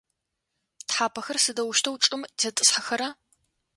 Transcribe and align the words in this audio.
Тхьапэхэр 0.87 1.37
сыдэущтэу 1.43 1.95
чӏым 2.03 2.21
тетӏысхьэхэра? 2.39 3.09